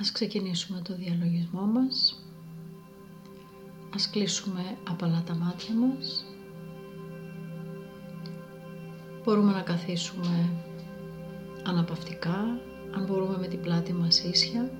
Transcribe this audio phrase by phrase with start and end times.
[0.00, 2.22] Ας ξεκινήσουμε το διαλογισμό μας.
[3.94, 6.24] Ας κλείσουμε απαλά τα μάτια μας.
[9.24, 10.50] Μπορούμε να καθίσουμε
[11.64, 12.60] αναπαυτικά,
[12.94, 14.70] αν μπορούμε με την πλάτη μας ίσια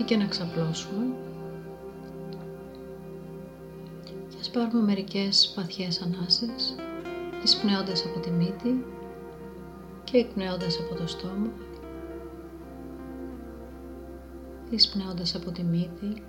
[0.00, 1.04] ή και να ξαπλώσουμε.
[4.04, 6.74] Και ας πάρουμε μερικές παθιές ανάσες,
[7.44, 8.84] εισπνέοντας από τη μύτη
[10.04, 11.50] και εκπνέοντας από το στόμα
[14.70, 16.22] εισπνέοντας από τη μύτη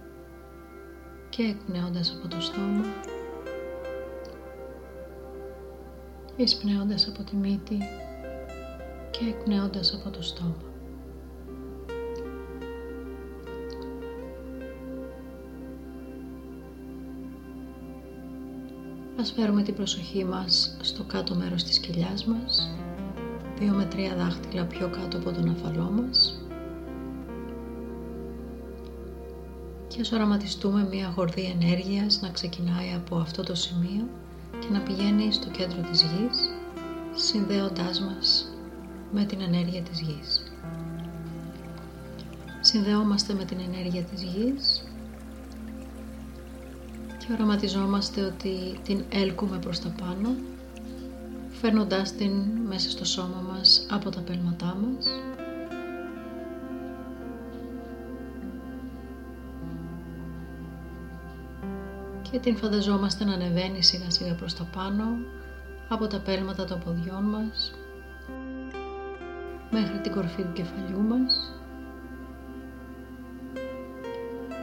[1.29, 2.85] και εκπνέοντας από το στόμα
[6.35, 7.77] εισπνέοντας από τη μύτη
[9.11, 10.55] και εκπνέοντας από το στόμα.
[19.19, 22.69] Ας φέρουμε την προσοχή μας στο κάτω μέρος της κοιλιάς μας,
[23.59, 26.48] δύο με τρία δάχτυλα πιο κάτω από τον αφαλό μας
[29.99, 34.07] και ας οραματιστούμε μια γορδή ενέργειας να ξεκινάει από αυτό το σημείο
[34.59, 36.49] και να πηγαίνει στο κέντρο της γης
[37.15, 38.53] συνδέοντάς μας
[39.11, 40.53] με την ενέργεια της γης.
[42.61, 44.83] Συνδεόμαστε με την ενέργεια της γης
[47.17, 50.35] και οραματιζόμαστε ότι την έλκουμε προς τα πάνω
[51.61, 52.31] φέρνοντάς την
[52.67, 55.05] μέσα στο σώμα μας από τα πέλματά μας
[62.31, 65.03] και την φανταζόμαστε να ανεβαίνει σιγά σιγά προς τα πάνω
[65.89, 67.73] από τα πέλματα των ποδιών μας
[69.71, 71.53] μέχρι την κορφή του κεφαλιού μας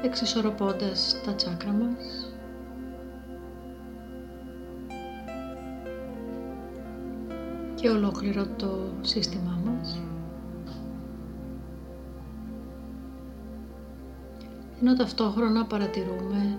[0.02, 2.30] εξισορροπώντας τα τσάκρα μας.
[7.74, 10.00] Και ολόκληρο το σύστημά μας.
[14.80, 16.58] Ενώ ταυτόχρονα παρατηρούμε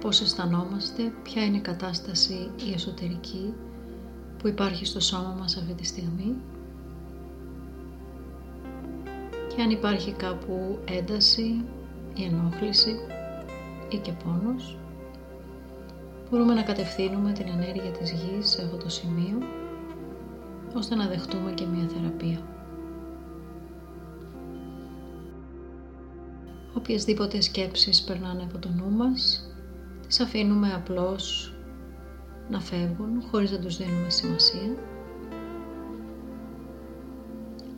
[0.00, 3.54] πώς αισθανόμαστε, ποια είναι η κατάσταση η εσωτερική
[4.38, 6.36] που υπάρχει στο σώμα μας αυτή τη στιγμή
[9.54, 11.64] και αν υπάρχει κάπου ένταση
[12.14, 12.96] ή ενόχληση
[13.88, 14.78] ή και πόνος
[16.30, 19.38] μπορούμε να κατευθύνουμε την ενέργεια της γης σε αυτό το σημείο
[20.74, 22.38] ώστε να δεχτούμε και μια θεραπεία.
[26.74, 29.47] Οποιασδήποτε σκέψεις περνάνε από το νου μας
[30.08, 31.52] τις αφήνουμε απλώς
[32.50, 34.76] να φεύγουν χωρίς να τους δίνουμε σημασία.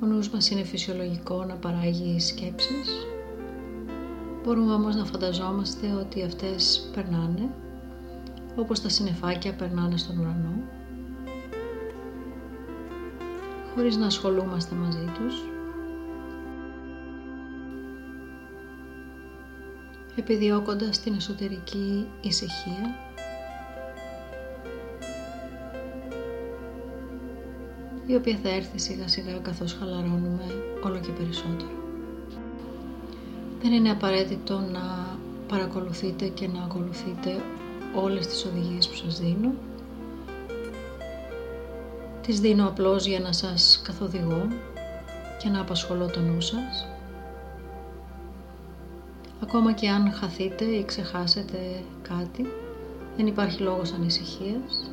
[0.03, 3.07] Ο νους μας είναι φυσιολογικό να παράγει σκέψεις.
[4.45, 7.51] Μπορούμε όμως να φανταζόμαστε ότι αυτές περνάνε
[8.57, 10.63] όπως τα συνεφάκια περνάνε στον ουρανό
[13.75, 15.50] χωρίς να ασχολούμαστε μαζί τους
[20.21, 22.99] επιδιώκοντας την εσωτερική ησυχία
[28.07, 30.45] η οποία θα έρθει σιγά σιγά καθώς χαλαρώνουμε
[30.85, 31.71] όλο και περισσότερο.
[33.63, 35.17] Δεν είναι απαραίτητο να
[35.49, 37.43] παρακολουθείτε και να ακολουθείτε
[37.95, 39.53] όλες τις οδηγίες που σας δίνω.
[42.23, 44.49] Τις δίνω απλώς για να σας καθοδηγώ
[45.43, 46.87] και να απασχολώ το νου σας
[49.43, 52.47] Ακόμα και αν χαθείτε ή ξεχάσετε κάτι,
[53.17, 54.91] δεν υπάρχει λόγος ανησυχίας.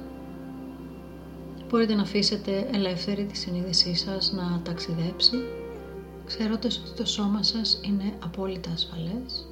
[1.70, 5.38] Μπορείτε να αφήσετε ελεύθερη τη συνείδησή σας να ταξιδέψει,
[6.26, 9.48] ξέροντας ότι το σώμα σας είναι απόλυτα ασφαλές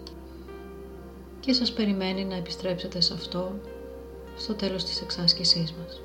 [1.39, 3.59] και σας περιμένει να επιστρέψετε σε αυτό
[4.37, 6.01] στο τέλος της εξάσκησής μας.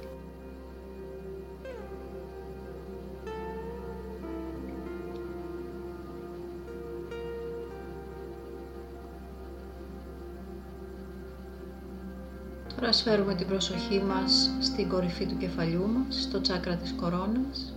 [12.90, 17.74] Τώρα φέρουμε την προσοχή μας στην κορυφή του κεφαλιού μας, στο τσάκρα της κορώνας.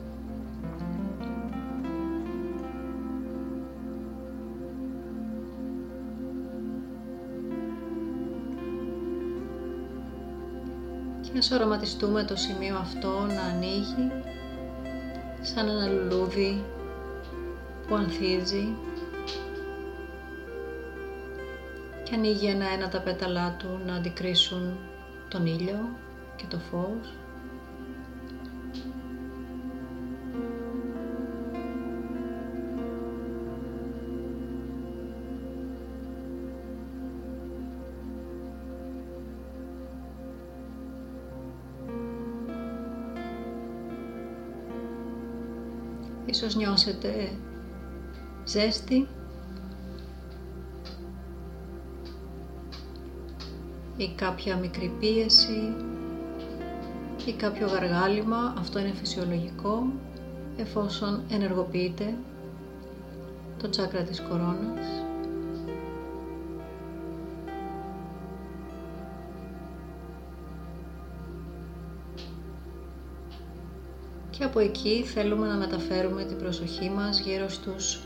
[11.21, 14.11] Και ας οραματιστούμε το σημείο αυτό να ανοίγει
[15.41, 16.63] σαν ένα λουλούδι
[17.87, 18.75] που ανθίζει
[22.03, 24.77] και ανοίγει ένα-ένα τα πέταλά του να αντικρίσουν
[25.33, 25.97] τον ήλιο
[26.35, 27.13] και το φως.
[46.25, 47.31] Ίσως νιώσετε
[48.45, 49.07] ζέστη
[54.03, 55.73] ή κάποια μικρή πίεση
[57.25, 59.85] ή κάποιο γαργάλιμα, αυτό είναι φυσιολογικό
[60.57, 62.13] εφόσον ενεργοποιείται
[63.61, 64.87] το τσάκρα της κορώνας.
[74.29, 77.99] Και από εκεί θέλουμε να μεταφέρουμε την προσοχή μας γύρω στους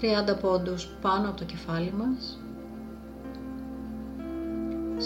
[0.00, 2.38] 30 πόντους πάνω από το κεφάλι μας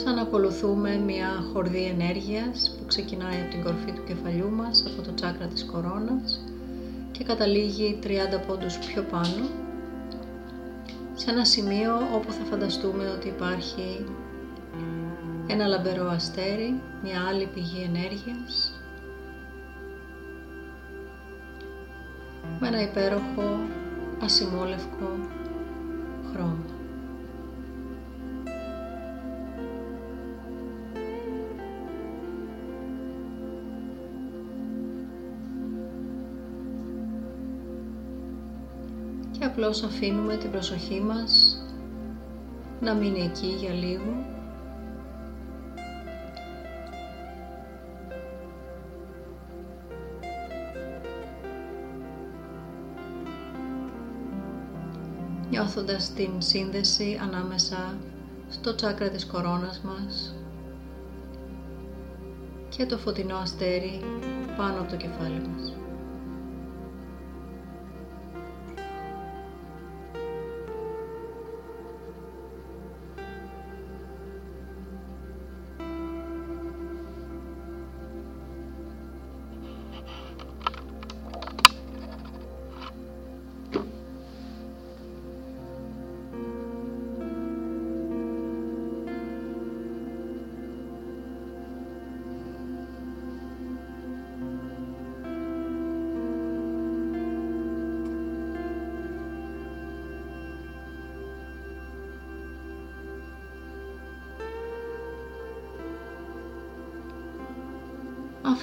[0.04, 5.02] σαν να ακολουθούμε μια χορδή ενέργειας που ξεκινάει από την κορφή του κεφαλιού μας, από
[5.02, 6.44] το τσάκρα της κορώνας
[7.12, 8.06] και καταλήγει 30
[8.46, 9.48] πόντους πιο πάνω
[11.14, 14.04] σε ένα σημείο όπου θα φανταστούμε ότι υπάρχει
[15.46, 18.72] ένα λαμπερό αστέρι, μια άλλη πηγή ενέργειας
[22.60, 23.58] με ένα υπέροχο
[24.22, 25.10] ασημόλευκο
[39.64, 41.62] απλώς αφήνουμε την προσοχή μας
[42.80, 44.26] να μείνει εκεί για λίγο
[55.50, 57.96] νιώθοντας την σύνδεση ανάμεσα
[58.48, 60.34] στο τσάκρα της κορώνας μας
[62.68, 64.00] και το φωτεινό αστέρι
[64.56, 65.83] πάνω από το κεφάλι μας.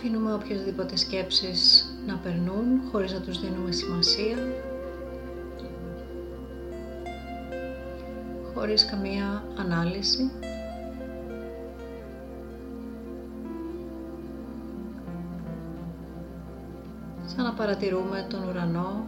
[0.03, 4.37] Αφήνουμε οποιασδήποτε σκέψεις να περνούν χωρίς να τους δίνουμε σημασία.
[8.53, 10.31] Χωρίς καμία ανάλυση.
[17.25, 19.05] Σαν να παρατηρούμε τον ουρανό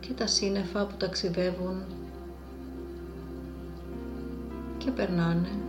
[0.00, 1.84] και τα σύννεφα που ταξιδεύουν
[4.78, 5.61] και περνάνε.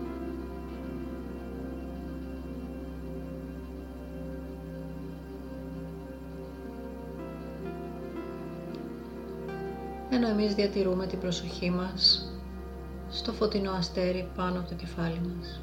[10.14, 12.28] Ενώ εμείς διατηρούμε την προσοχή μας
[13.10, 15.63] στο φωτεινό αστέρι πάνω από το κεφάλι μας.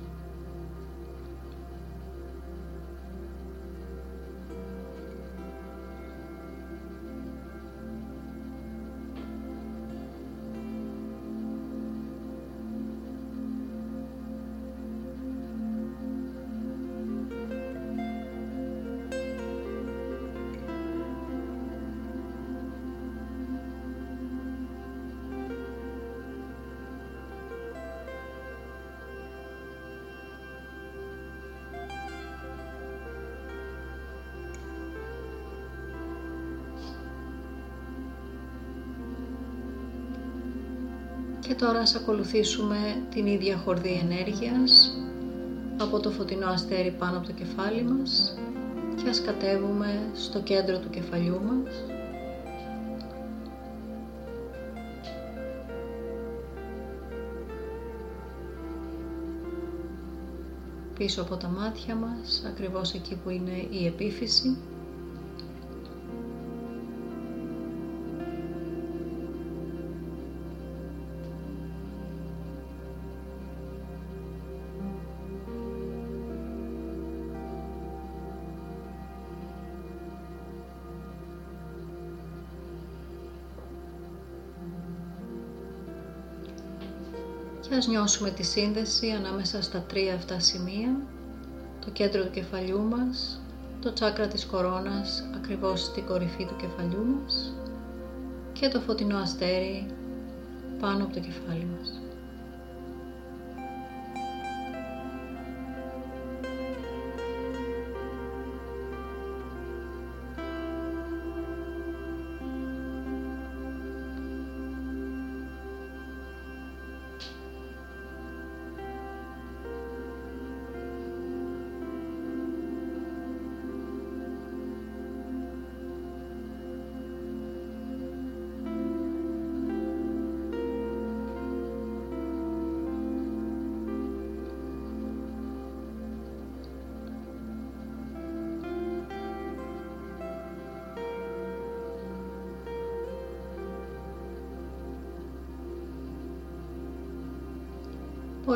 [41.50, 42.76] Και τώρα ας ακολουθήσουμε
[43.10, 44.96] την ίδια χορδή ενέργειας
[45.80, 48.38] από το φωτεινό αστέρι πάνω από το κεφάλι μας
[49.02, 51.84] και ας κατέβουμε στο κέντρο του κεφαλιού μας.
[60.94, 64.56] Πίσω από τα μάτια μας, ακριβώς εκεί που είναι η επίφυση
[87.80, 90.96] ας νιώσουμε τη σύνδεση ανάμεσα στα τρία αυτά σημεία,
[91.84, 93.40] το κέντρο του κεφαλιού μας,
[93.80, 97.52] το τσάκρα της κορώνας ακριβώς στην κορυφή του κεφαλιού μας
[98.52, 99.86] και το φωτεινό αστέρι
[100.80, 102.09] πάνω από το κεφάλι μας.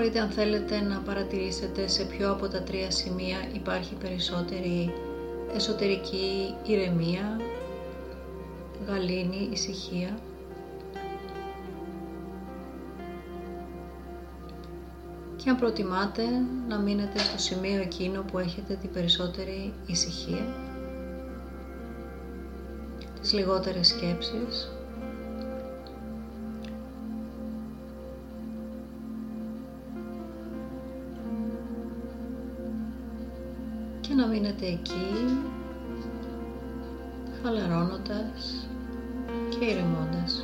[0.04, 4.92] Μπορείτε αν θέλετε να παρατηρήσετε σε ποιο από τα τρία σημεία υπάρχει περισσότερη
[5.54, 7.40] εσωτερική ηρεμία,
[8.86, 10.18] γαλήνη, ησυχία.
[15.36, 16.22] Και αν προτιμάτε
[16.68, 20.46] να μείνετε στο σημείο εκείνο που έχετε την περισσότερη ησυχία,
[23.20, 24.72] τις λιγότερες σκέψεις,
[34.14, 35.38] και να μείνετε εκεί
[37.42, 38.68] χαλαρώνοντας
[39.48, 40.43] και ηρεμώντας.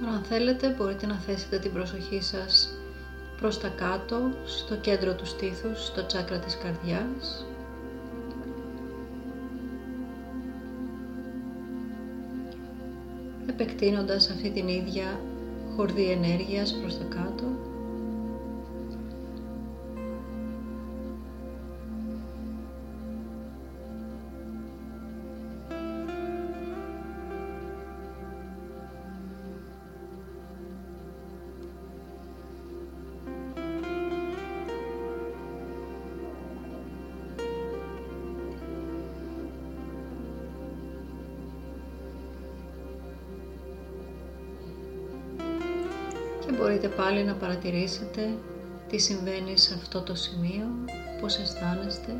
[0.00, 2.70] Τώρα αν θέλετε μπορείτε να θέσετε την προσοχή σας
[3.40, 7.46] προς τα κάτω, στο κέντρο του στήθους, στο τσάκρα της καρδιάς.
[13.46, 15.20] Επεκτείνοντας αυτή την ίδια
[15.76, 17.59] χορδή ενέργειας προς τα κάτω.
[46.96, 48.28] Πάλι να παρατηρήσετε
[48.88, 50.66] τι συμβαίνει σε αυτό το σημείο,
[51.20, 52.16] πώς αισθάνεστε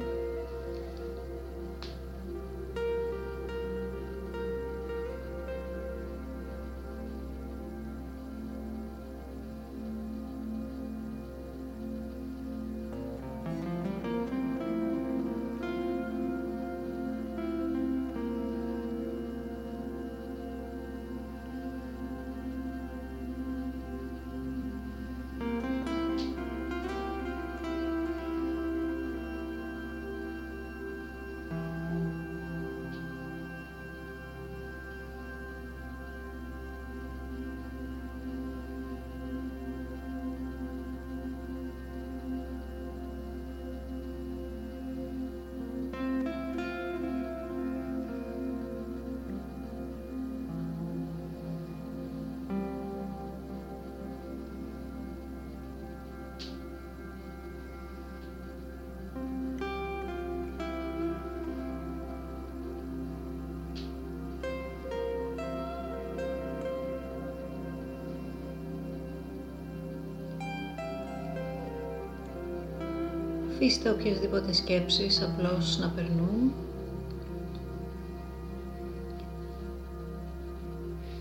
[73.62, 76.52] Αφήστε οποιασδήποτε σκέψεις απλώς να περνούν.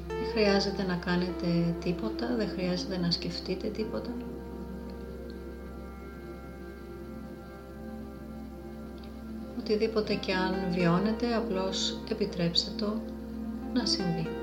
[0.07, 4.09] Δεν χρειάζεται να κάνετε τίποτα, δεν χρειάζεται να σκεφτείτε τίποτα.
[9.59, 13.01] Οτιδήποτε και αν βιώνετε, απλώς επιτρέψτε το
[13.73, 14.38] να συμβεί.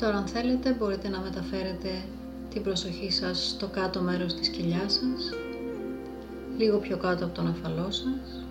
[0.00, 1.90] Τώρα αν θέλετε μπορείτε να μεταφέρετε
[2.50, 5.34] την προσοχή σας στο κάτω μέρος της κοιλιάς σας,
[6.56, 8.44] λίγο πιο κάτω από τον αφαλό σας.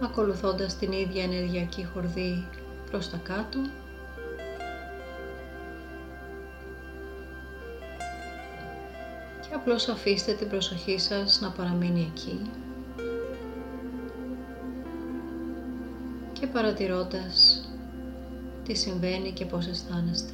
[0.00, 2.48] ακολουθώντας την ίδια ενεργειακή χορδή
[2.90, 3.58] προς τα κάτω
[9.40, 12.40] και απλώς αφήστε την προσοχή σας να παραμείνει εκεί
[16.44, 17.64] και παρατηρώντας
[18.64, 20.32] τι συμβαίνει και πώς αισθάνεστε.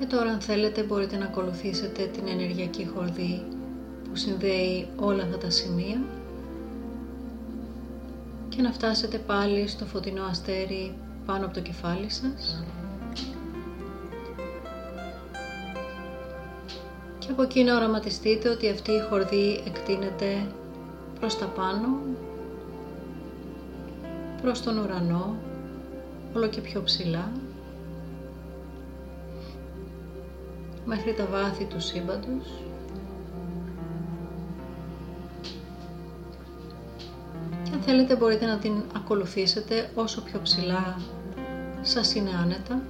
[0.00, 3.42] Και τώρα αν θέλετε μπορείτε να ακολουθήσετε την ενεργειακή χορδή
[4.08, 6.00] που συνδέει όλα αυτά τα σημεία
[8.48, 10.94] και να φτάσετε πάλι στο φωτεινό αστέρι
[11.26, 12.64] πάνω από το κεφάλι σας.
[17.18, 20.46] Και από εκεί να οραματιστείτε ότι αυτή η χορδή εκτείνεται
[21.20, 21.98] προς τα πάνω
[24.42, 25.36] προς τον ουρανό
[26.34, 27.32] όλο και πιο ψηλά
[30.90, 32.62] μέχρι τα βάθη του σύμπαντος.
[37.64, 41.00] Και αν θέλετε μπορείτε να την ακολουθήσετε όσο πιο ψηλά
[41.82, 42.82] σας είναι άνετα.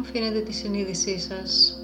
[0.00, 1.78] Αφήνετε τη συνείδησή σας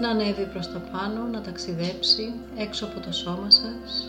[0.00, 4.08] να ανέβει προς τα πάνω, να ταξιδέψει έξω από το σώμα σας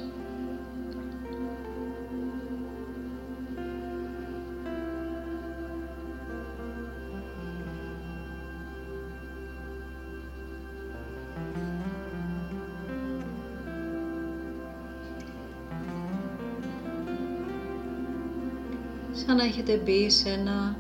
[19.38, 20.76] σαν να έχετε μπει σε ένα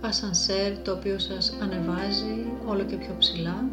[0.00, 3.64] ασανσέρ το οποίο σας ανεβάζει όλο και πιο ψηλά.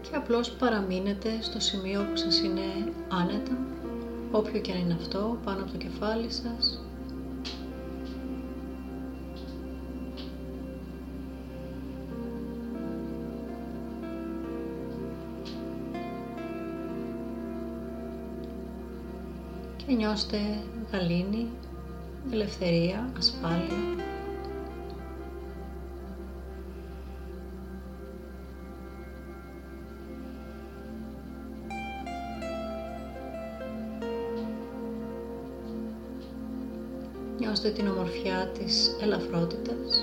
[0.00, 3.56] Και απλώς παραμείνετε στο σημείο που σας είναι άνετα
[4.30, 6.80] όποιο και αν είναι αυτό πάνω από το κεφάλι σας
[19.90, 20.38] και νιώστε
[20.92, 21.48] γαλήνη,
[22.32, 23.76] ελευθερία, ασφάλεια.
[37.38, 40.02] Νιώστε την ομορφιά της ελαφρότητας.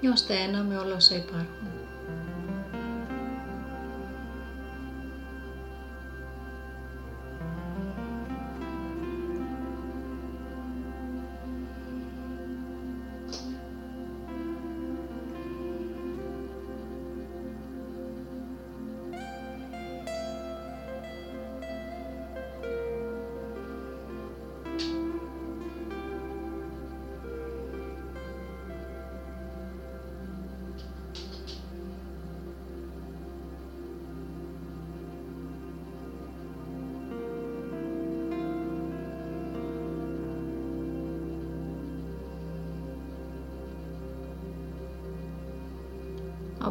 [0.00, 1.68] Νιώστε ένα με όλα όσα υπάρχουν.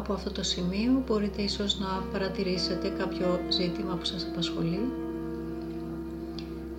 [0.00, 4.80] Από αυτό το σημείο μπορείτε ίσως να παρατηρήσετε κάποιο ζήτημα που σας απασχολεί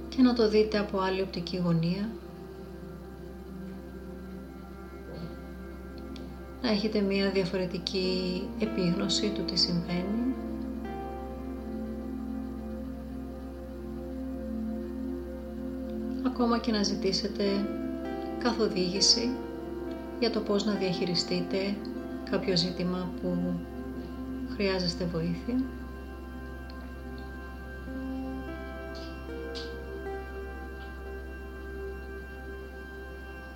[0.10, 2.10] και να το δείτε από άλλη οπτική γωνία.
[6.62, 10.36] Να έχετε μία διαφορετική επίγνωση του τι συμβαίνει.
[16.26, 17.44] Ακόμα και να ζητήσετε
[18.44, 19.30] καθοδήγηση
[20.20, 21.76] για το πώς να διαχειριστείτε
[22.32, 23.54] κάποιο ζήτημα που
[24.54, 25.64] χρειάζεστε βοήθεια.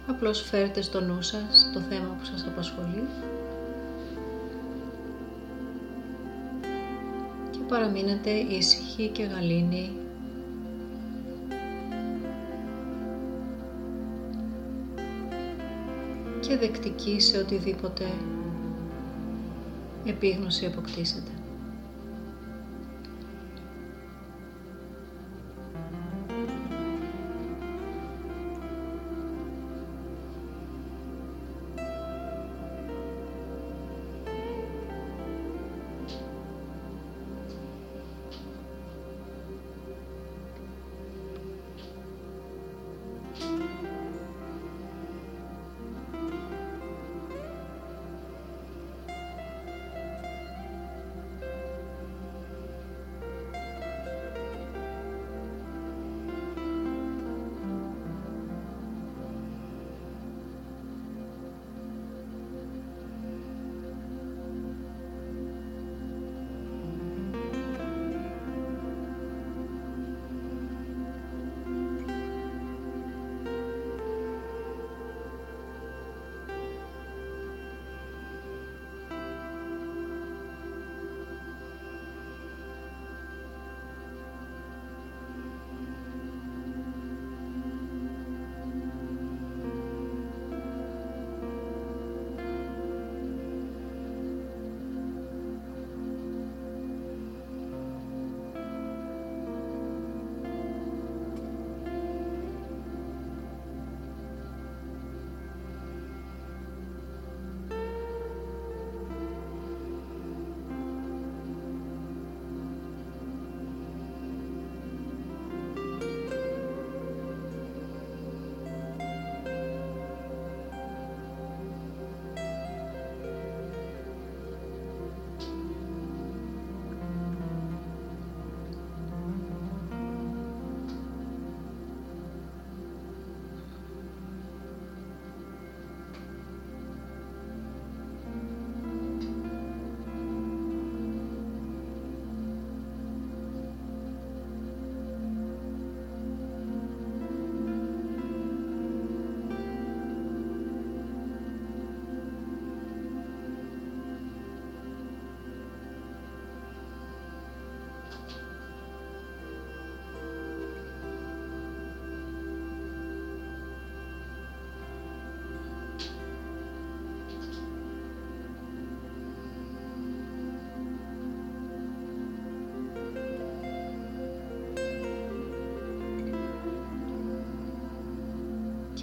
[0.08, 3.04] Απλώς φέρτε στο νου σας το θέμα που σας απασχολεί
[7.52, 9.92] και παραμείνετε ήσυχοι και γαλήνοι
[16.40, 18.06] και δεκτικοί σε οτιδήποτε
[20.06, 21.32] επίγνωση αποκτήσετε.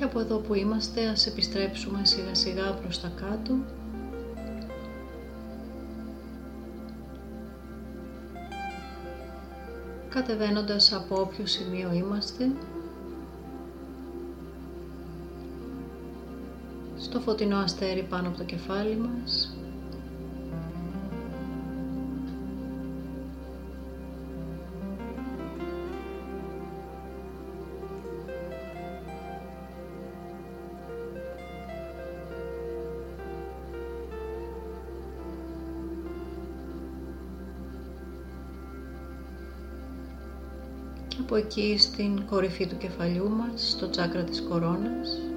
[0.03, 3.55] Και από εδώ που είμαστε ας επιστρέψουμε σιγά σιγά προς τα κάτω.
[10.09, 12.53] Κατεβαίνοντας από όποιο σημείο είμαστε.
[16.99, 19.57] Στο φωτεινό αστέρι πάνω από το κεφάλι μας.
[41.33, 45.32] Από εκεί στην κορυφή του κεφαλιού μας, στο τσάκρα της κορώνας.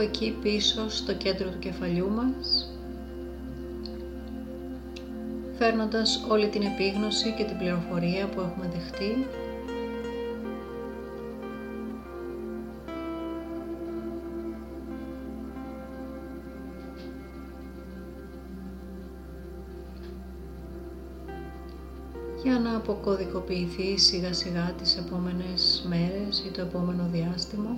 [0.00, 2.70] Και από εκεί πίσω στο κέντρο του κεφαλιού μας
[5.58, 9.26] φέρνοντας όλη την επίγνωση και την πληροφορία που έχουμε δεχτεί
[22.42, 27.76] για να αποκωδικοποιηθεί σιγά σιγά τις επόμενες μέρες ή το επόμενο διάστημα.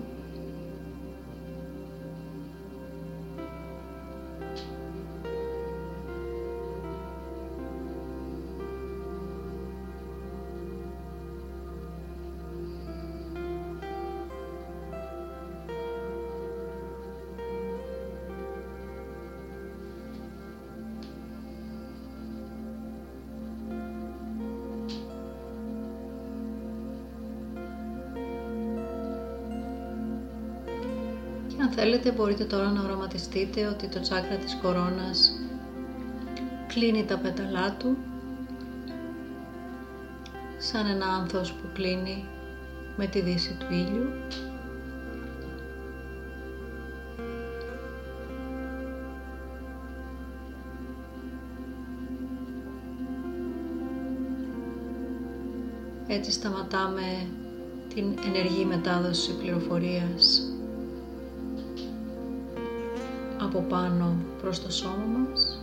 [32.03, 35.33] Θέλετε μπορείτε τώρα να οραματιστείτε ότι το τσάκρα της κορώνας
[36.67, 37.97] κλείνει τα πέταλά του
[40.59, 42.25] σαν ένα άνθος που κλείνει
[42.97, 44.09] με τη δύση του ήλιου.
[56.07, 57.27] Έτσι σταματάμε
[57.95, 60.53] την ενεργή μετάδοση πληροφορίας
[63.55, 65.62] από πάνω προς το σώμα μας.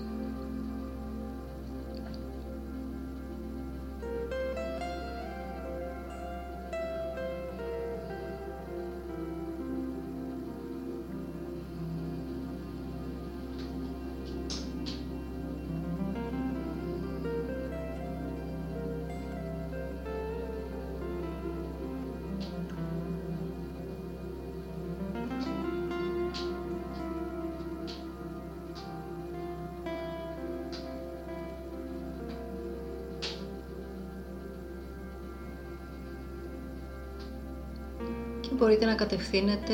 [38.79, 39.73] Μπορείτε να κατευθύνετε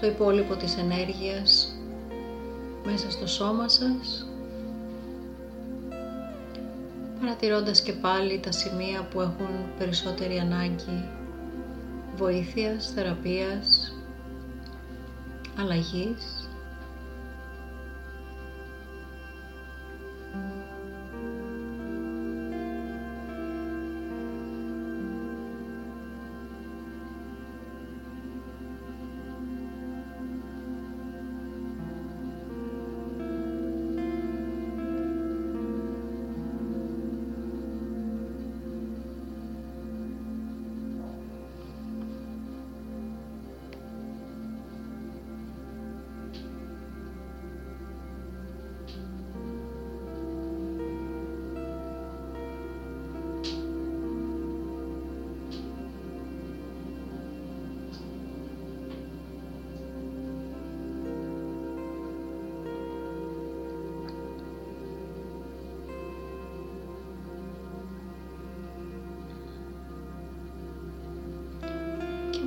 [0.00, 1.76] το υπόλοιπο της ενέργειας
[2.84, 4.26] μέσα στο σώμα σας
[7.20, 11.08] παρατηρώντας και πάλι τα σημεία που έχουν περισσότερη ανάγκη
[12.16, 13.94] βοήθειας, θεραπείας,
[15.58, 16.41] αλλαγής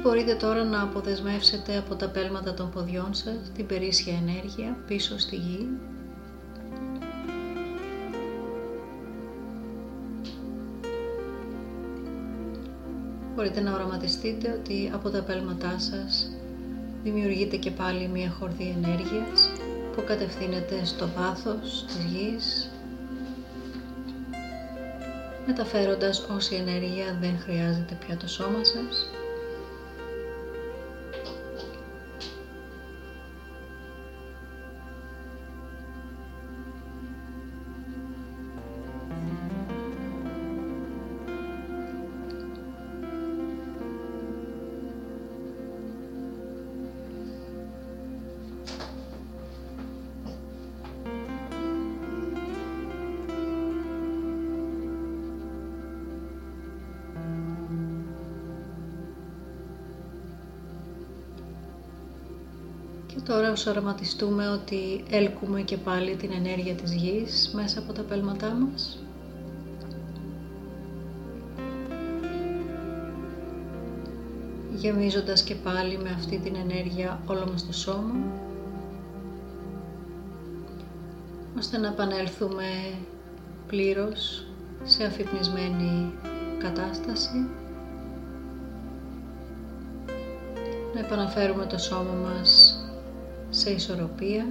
[0.06, 5.36] μπορείτε τώρα να αποδεσμεύσετε από τα πέλματα των ποδιών σας την περίσσια ενέργεια πίσω στη
[5.36, 5.68] γη.
[13.36, 16.32] Μπορείτε να οραματιστείτε ότι από τα πέλματά σας
[17.04, 19.52] δημιουργείται και πάλι μια χορδή ενέργειας
[19.96, 22.72] που κατευθύνεται στο βάθος της γης
[25.46, 29.15] μεταφέροντας όση ενέργεια δεν χρειάζεται πια το σώμα σας
[63.24, 68.54] Τώρα ως οραματιστούμε ότι έλκουμε και πάλι την ενέργεια της γης μέσα από τα πέλματά
[68.54, 69.00] μας.
[74.76, 78.16] Γεμίζοντας και πάλι με αυτή την ενέργεια όλο μας το σώμα.
[81.58, 82.66] ώστε να επανέλθουμε
[83.68, 84.46] πλήρως
[84.84, 86.14] σε αφυπνισμένη
[86.58, 87.48] κατάσταση.
[90.94, 92.75] Να επαναφέρουμε το σώμα μας
[93.56, 94.46] σε ισορροπία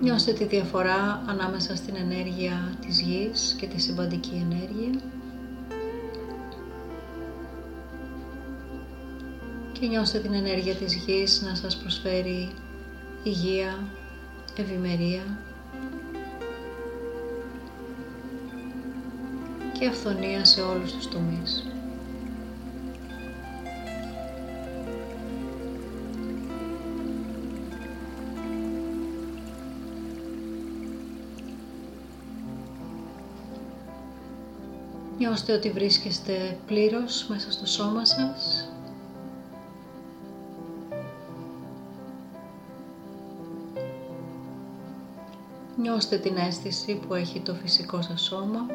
[0.00, 5.00] Νιώστε τη διαφορά ανάμεσα στην ενέργεια της γης και τη συμπαντική ενέργεια.
[9.72, 12.50] Και νιώστε την ενέργεια της γης να σας προσφέρει
[13.22, 13.78] υγεία,
[14.56, 15.38] ευημερία
[19.78, 21.64] και αυθονία σε όλους τους τομείς.
[35.20, 38.68] Νιώστε ότι βρίσκεστε πλήρως μέσα στο σώμα σας.
[45.76, 48.66] Νιώστε την αίσθηση που έχει το φυσικό σας σώμα.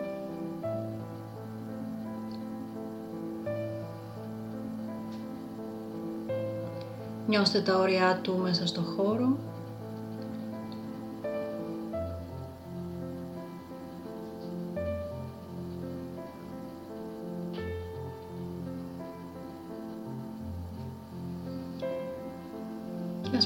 [7.27, 9.37] Νιώστε τα όρια του μέσα στο χώρο.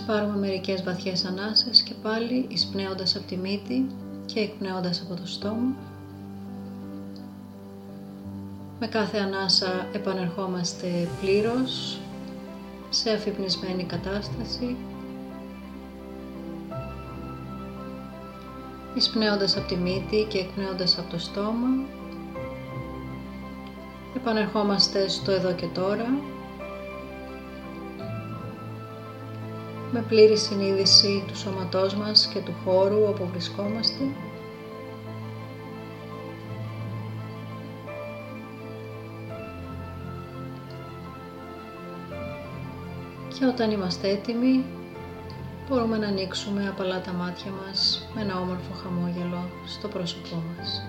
[0.10, 3.88] Πάρουμε μερικές βαθιές ανάσες και πάλι εισπνέοντας από τη μύτη
[4.26, 5.76] και εκπνέοντας από το στόμα.
[8.80, 12.00] Με κάθε ανάσα επανερχόμαστε πλήρως
[12.90, 14.76] σε αφυπνισμένη κατάσταση.
[18.96, 21.68] Εισπνέοντας από τη μύτη και εκπνέοντας από το στόμα.
[24.16, 26.08] Επανερχόμαστε στο εδώ και τώρα
[29.92, 34.04] με πλήρη συνείδηση του σώματός μας και του χώρου όπου βρισκόμαστε.
[43.38, 44.66] Και όταν είμαστε έτοιμοι,
[45.70, 50.84] μπορούμε να ανοίξουμε απαλά τα μάτια μας με ένα όμορφο χαμόγελο στο πρόσωπό μας.